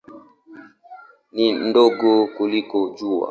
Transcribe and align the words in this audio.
Ni 1.35 1.47
ndogo 1.67 2.11
kuliko 2.35 2.77
Jua. 2.95 3.19